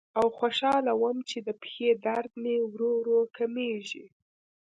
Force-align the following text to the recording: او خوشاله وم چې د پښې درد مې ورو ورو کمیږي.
او 0.19 0.25
خوشاله 0.37 0.93
وم 1.01 1.17
چې 1.29 1.37
د 1.47 1.49
پښې 1.61 1.89
درد 2.05 2.31
مې 2.43 2.55
ورو 2.71 2.91
ورو 2.99 3.19
کمیږي. 3.37 4.05